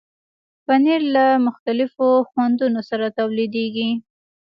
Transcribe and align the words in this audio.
پنېر 0.65 1.01
له 1.15 1.25
مختلفو 1.47 2.09
خوندونو 2.29 2.79
سره 2.89 3.05
تولیدېږي. 3.17 3.89